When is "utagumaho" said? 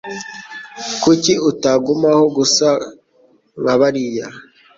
1.49-2.23